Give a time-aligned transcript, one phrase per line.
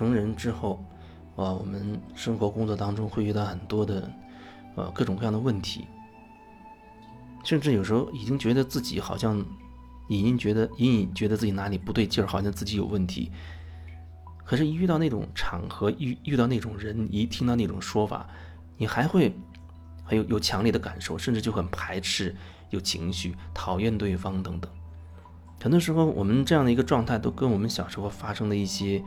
[0.00, 0.82] 成人之后，
[1.36, 4.10] 啊，我们生活工作当中会遇到很多的，
[4.74, 5.86] 呃，各种各样的问题，
[7.44, 9.36] 甚至有时候已经觉得自己好像，
[10.08, 13.30] 隐隐觉得隐隐觉得自己哪里不对劲儿，好像自己有问题。
[14.42, 18.26] 可是，一遇到那种场合，遇遇到那种人，一听到那种说法，
[18.78, 19.36] 你还会
[20.02, 22.34] 很有有强烈的感受，甚至就很排斥，
[22.70, 24.72] 有情绪，讨厌对方等等。
[25.62, 29.04] 很多时候，我们这样的一个状态，都跟我们小时候发生的一些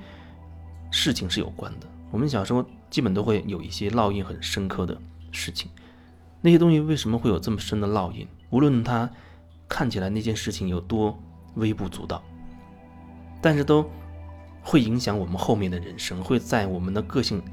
[0.94, 1.88] 事情是有关的。
[2.12, 4.96] 我们小时候基本都会有一些烙印很深刻的
[5.32, 5.70] 事情，
[6.40, 8.28] 那些东西为什么会有这么深的烙印？
[8.52, 9.10] 无论它
[9.68, 11.18] 看起来那件事情有多
[11.56, 12.24] 微不足道，
[13.42, 13.90] 但是都。
[14.66, 17.44] 会影响我们后面的人生，会在我们的个性、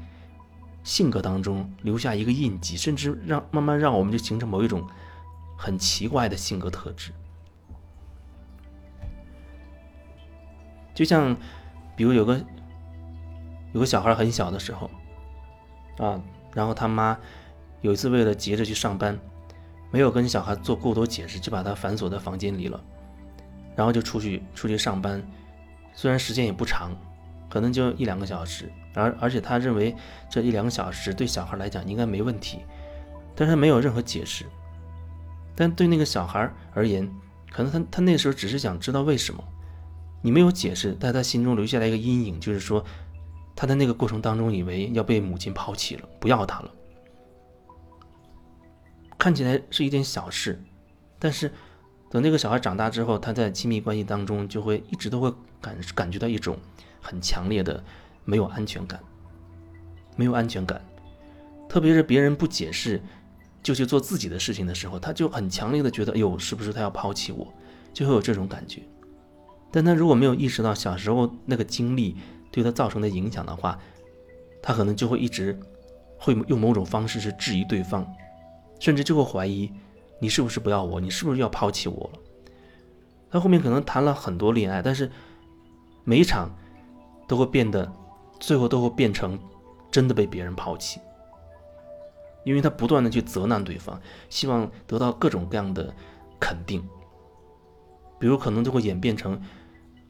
[0.81, 4.81] 性格当中留下一个印记，甚至让慢慢让我们就形成某一种
[5.57, 7.11] 很奇怪的性格特质。
[10.95, 11.35] 就像，
[11.97, 12.41] 比如有个
[13.73, 14.89] 有个小孩很小的时候，
[15.97, 16.21] 啊，
[16.53, 17.17] 然后他妈
[17.81, 19.17] 有一次为了急着去上班，
[19.91, 22.79] 没有跟小孩做过多解释，就把他反锁在房间里了，
[23.75, 25.21] 然后就出去出去上班。
[25.93, 26.91] 虽然时间也不长，
[27.49, 29.95] 可能就一两个小时，而而且他认为
[30.29, 32.59] 这一两个小时对小孩来讲应该没问题，
[33.35, 34.45] 但是他没有任何解释。
[35.53, 37.09] 但对那个小孩而言，
[37.51, 39.43] 可能他他那时候只是想知道为什么，
[40.21, 42.83] 你没有解释，但他心中留下来一个阴影，就是说
[43.55, 46.71] 他在那个过程当中以为要被母亲抛弃了，不要他了。
[49.17, 50.63] 看起来是一件小事，
[51.19, 51.51] 但是。
[52.13, 56.57] 等那个小孩长大之后，他在亲密关系当中就会一直都会感感觉到一种
[56.99, 57.81] 很强烈的
[58.25, 58.99] 没有安全感，
[60.17, 60.83] 没有安全感，
[61.69, 63.01] 特别是别人不解释
[63.63, 67.47] 就去做自己的事情的时候，他就很强烈的觉得，哎呦，是不是他要抛弃我，
[67.93, 68.81] 就会有这种感觉。
[69.71, 72.17] 但他如果没有意识到小时候那个经历
[72.51, 73.79] 对他造成的影响的话，
[74.61, 75.57] 他可能就会一直
[76.17, 78.05] 会用某种方式是质疑对方，
[78.79, 79.71] 甚至就会怀疑。
[80.19, 80.99] 你是不是不要我？
[80.99, 82.19] 你是不是要抛弃我了？
[83.31, 85.09] 他后面可能谈了很多恋爱，但是
[86.03, 86.55] 每一场
[87.27, 87.91] 都会变得，
[88.39, 89.39] 最后都会变成
[89.89, 90.99] 真的被别人抛弃，
[92.43, 93.99] 因为他不断的去责难对方，
[94.29, 95.91] 希望得到各种各样的
[96.39, 96.83] 肯定。
[98.19, 99.41] 比如可能就会演变成，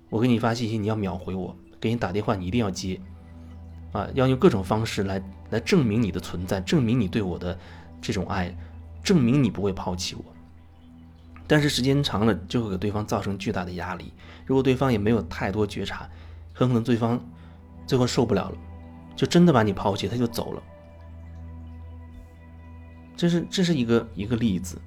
[0.10, 2.98] 我给你发信息，你要秒回我；给你打电话，你一定要接，
[3.92, 7.58] 啊，要用各种方式来来证明你的存在，证明你对我的
[8.00, 8.56] 这种爱。
[9.04, 10.24] 证明你不会抛弃我，
[11.48, 14.14] 但是时间长了就会给对方造成巨大的压力。
[14.46, 16.08] 如果对方也没有太多觉察，
[16.54, 17.20] 很可能对方
[17.88, 18.58] 最后受不了了，
[19.16, 20.62] 就真的把你抛弃，他就走了。
[23.18, 24.80] 这是这是一个一个例子，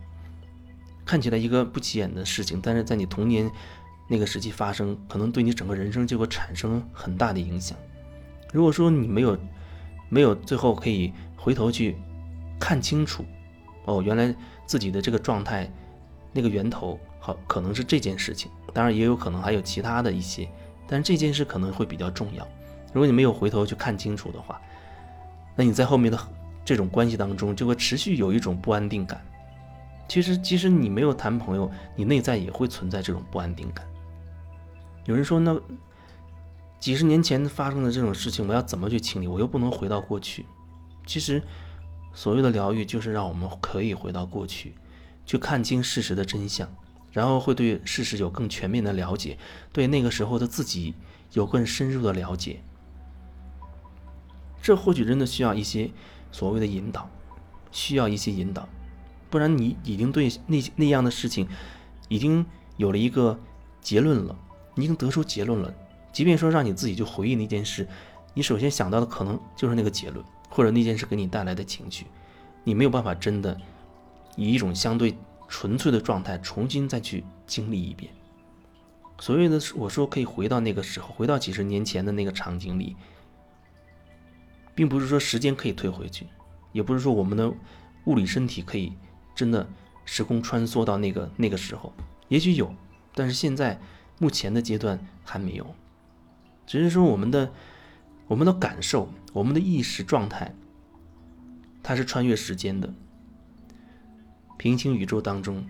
[1.04, 3.50] 看起来一个不起眼的事情，但是在你童年
[4.08, 7.76] 那个时期发生，可能对你整个人生就会产生很大的影响。
[8.52, 9.38] 如果说你没有
[10.08, 11.96] 没有最后可以回头去
[12.58, 13.24] 看清楚。
[13.86, 14.34] 哦，原来
[14.64, 15.70] 自己的这个状态，
[16.32, 20.48] 那个源头好可能是这件事情，当然也有可能还有其他的一些，
[20.88, 22.48] 但是这件事可能会比较重要。
[22.94, 24.58] 如果你没有回头去看清楚的话，
[25.54, 26.18] 那你在后面的
[26.64, 29.20] 这种关系当中就会持续有一种不安定感。
[30.08, 33.86] 其实，即使你没有谈朋友，你内在也会存在这种不安定感。
[35.04, 35.60] 有人说，那
[36.80, 39.26] 几十年前发生的这种事情，我要怎么去清理？
[39.26, 40.46] 我又不能回到过去。
[41.06, 41.42] 其实。
[42.16, 44.72] 所谓的疗愈，就是让我们可以回到过去，
[45.26, 46.72] 去看清事实的真相，
[47.10, 49.36] 然后会对事实有更全面的了解，
[49.72, 50.94] 对那个时候的自己
[51.32, 52.60] 有更深入的了解。
[54.62, 55.90] 这或许真的需要一些
[56.30, 57.10] 所谓的引导，
[57.72, 58.68] 需要一些引导，
[59.28, 61.48] 不然你已经对那那样的事情
[62.08, 63.36] 已经有了一个
[63.80, 64.38] 结论了，
[64.74, 65.72] 你已经得出结论了。
[66.12, 67.88] 即便说让你自己去回忆那件事，
[68.34, 70.24] 你首先想到的可能就是那个结论。
[70.50, 72.06] 或者那件事给你带来的情绪，
[72.62, 73.60] 你没有办法真的
[74.36, 75.12] 以一种相对
[75.48, 78.12] 纯粹的状态重新再去经历一遍。
[79.18, 82.94] 所谓的我说可以回到那个时候，回到几十年前的那个场景里，
[84.76, 86.28] 并不是说时间可以退回去，
[86.70, 87.52] 也不是说我们的
[88.04, 88.92] 物理身体可以
[89.34, 89.68] 真的
[90.04, 91.92] 时空穿梭到那个那个时候，
[92.28, 92.72] 也许有，
[93.12, 93.76] 但是现在
[94.18, 95.74] 目前的阶段还没有，
[96.66, 97.52] 只是说我们的。
[98.26, 100.54] 我们的感受，我们的意识状态，
[101.82, 102.94] 它是穿越时间的。
[104.56, 105.66] 平行宇宙当中，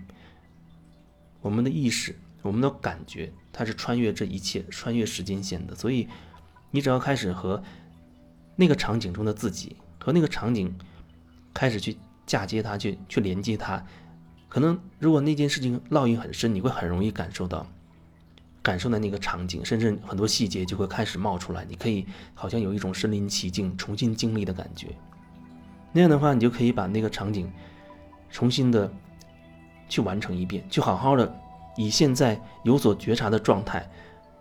[1.41, 5.75] 我们的意识，我们的感觉，它是穿越这一切，穿越时间线的。
[5.75, 6.07] 所以，
[6.71, 7.61] 你只要开始和
[8.55, 10.73] 那个场景中的自己，和那个场景
[11.53, 13.85] 开始去嫁接它，去去连接它，
[14.47, 17.67] 可能如果那件事情烙印很深，你会很容易感受到，
[18.65, 22.03] 感受的那个场景，甚至很多细节就会开始冒出来，你可以
[22.33, 24.87] 好像有一种身临其境、重新经历的感觉。
[25.91, 27.47] 那样的话，你就可以把那个场景
[28.31, 28.91] 重新的
[29.87, 31.31] 去完成一遍，去好好的
[31.77, 33.87] 以现在有所觉察的状态，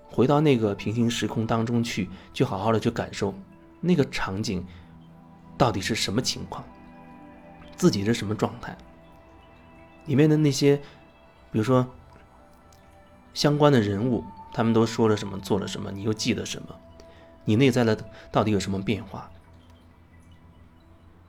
[0.08, 3.34] 回到那个平行时空当中去，去好好的去感受
[3.82, 4.64] 那个场景
[5.58, 6.64] 到底是什么情况，
[7.76, 8.74] 自己是什么状态，
[10.06, 10.78] 里面的那些，
[11.52, 11.86] 比如说。
[13.34, 16.74] 相关的人物，他们都说了什么，做了什么，你又记得什么？
[17.44, 17.94] 你内在的
[18.32, 19.30] 到底有什么变化？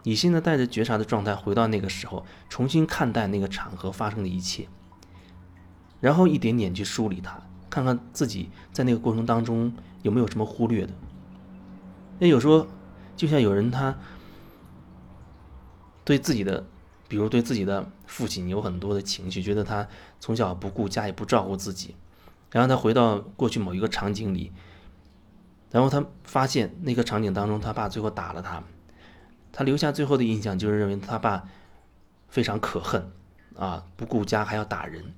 [0.04, 4.68] 你现在带着觉察的状态回到那个时候，重新看待那个场合发生的一切，
[6.00, 9.74] 然后一点点去梳理它，看看自己在那个过程当中
[10.04, 10.94] 有没有什么忽略的。
[12.20, 12.68] 那有时候，
[13.18, 13.98] 就像有人他
[16.04, 16.66] 对自己的。
[17.08, 19.88] 比如对自己的父亲有很多的情绪，觉得他
[20.20, 21.96] 从小不顾家，也不照顾自己，
[22.52, 24.52] 然后他回到过去某一个场景里，
[25.72, 28.64] 然后他发现那个场景当中，他爸最后打了他，
[29.52, 31.48] 他留下最后的印象就是认为他爸
[32.28, 33.12] 非常可恨
[33.56, 35.14] 啊，不顾家还要打人，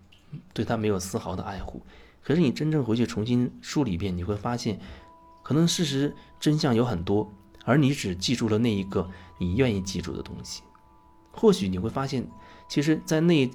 [0.53, 1.81] 对他没有丝毫的爱护。
[2.21, 4.77] 可是你真正回去重新梳理一遍，你会发现，
[5.41, 7.31] 可能事实真相有很多，
[7.63, 9.09] 而你只记住了那一个
[9.39, 10.61] 你愿意记住的东西。
[11.39, 12.27] 或许你会发现，
[12.67, 13.49] 其实，在那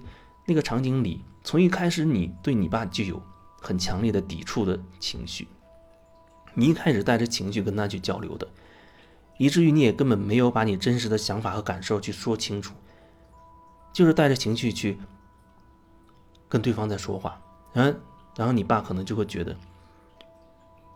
[0.47, 3.21] 那个场景里，从一开始你对你爸就有
[3.61, 5.49] 很强烈的抵触的情绪，
[6.55, 8.47] 你一开始带着情绪跟他去交流的，
[9.37, 12.73] 以至于你也根本没有把你真实的想法和感受去说清楚，
[13.93, 14.97] 就是带着情绪去
[16.49, 17.43] 跟对方在说话，
[17.75, 18.01] 嗯，
[18.37, 19.57] 然后你爸可能就会觉得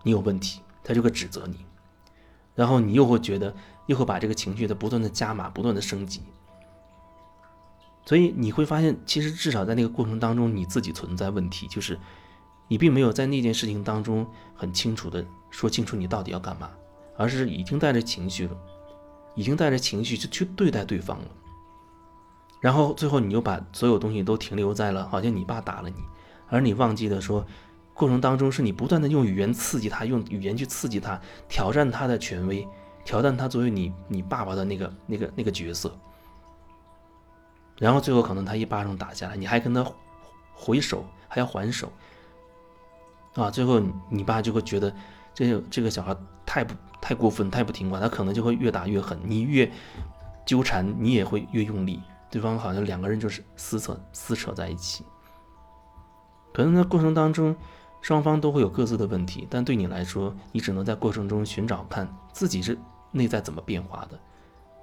[0.05, 1.67] 你有问题，他就会指责你，
[2.55, 3.53] 然后你又会觉得
[3.87, 6.23] 又会把这个情绪的不断的加码，不断的升级。
[8.07, 11.99] 所以你会发现，其实至少在那个过程当中，你自己存在问题，就是
[12.69, 14.25] 你并没有在那件事情当中
[14.55, 16.71] 很清楚的说清楚你到底要干嘛，
[17.17, 18.57] 而是已经带着情绪了，
[19.35, 21.25] 已经带着情绪去去对待对方了。
[22.61, 25.97] 然后最后你又把所有东西都停留在了好像你爸打了你，
[26.49, 27.45] 而你忘记了说，
[27.93, 32.67] 过程当中是你不断的用语言刺激他，用语言去刺激他，挑战他的权威，
[33.05, 35.93] 挑战他作为你你爸爸的那个那个那个角色。
[37.79, 39.85] 然后最后可能他一巴掌打下来，你还跟他
[40.55, 41.93] 回手，还要还手，
[43.35, 43.79] 啊，最后
[44.09, 44.91] 你爸就会觉得
[45.35, 49.71] 这这个小孩太不太过分，太不听话，他可能就会越打越狠，你越
[50.47, 52.01] 纠缠，你也会越用力，
[52.31, 55.05] 对方好像两个人就是撕扯撕扯在一起。
[56.55, 57.55] 可能在过程当中，
[58.01, 62.79] 双方都会有各自的问题，但对你来说，你只能在过程中寻找看自己是
[63.11, 64.19] 内在怎么变化的，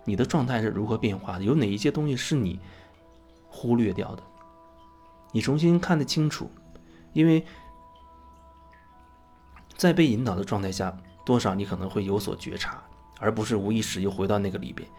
[0.05, 2.59] 你的状态是如何变化的，有哪一些东西是你。
[3.55, 4.23] 忽略掉的，
[5.31, 6.49] 你重新看得清楚，
[7.13, 7.45] 因为
[9.77, 12.81] 在被引导的状态下，多少你可能会有所觉察，
[13.19, 14.89] 而不是无意识又回到那个里边，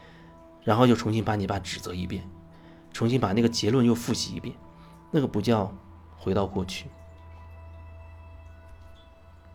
[0.62, 2.24] 然后又重新把你爸指责一遍，
[2.92, 4.54] 重新把那个结论又复习一遍，
[5.10, 5.74] 那个不叫
[6.16, 6.86] 回到过去。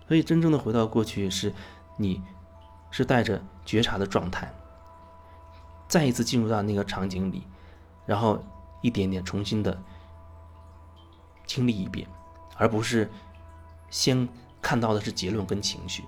[0.09, 1.53] 所以真正的回到过去，是
[1.95, 2.21] 你
[2.91, 4.53] 是带着觉察的状态，
[5.87, 7.47] 再一次进入到那个场景里，
[8.05, 8.43] 然后。
[8.81, 9.81] 一点点重新的
[11.45, 12.07] 经历一遍，
[12.55, 13.09] 而不是
[13.89, 14.27] 先
[14.61, 16.03] 看到的是结论跟情绪，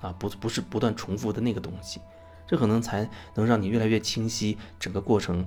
[0.00, 2.00] 啊，不不是不断重复的那个东西，
[2.46, 5.46] 这可能才能让你越来越清晰整个过程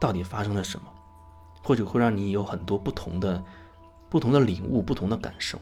[0.00, 0.86] 到底发生了什么，
[1.62, 3.42] 或者会让你有很多不同的
[4.10, 5.58] 不同的领悟、不同的感受。